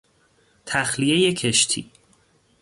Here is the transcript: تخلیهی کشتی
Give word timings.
تخلیهی 0.65 1.33
کشتی 1.33 1.91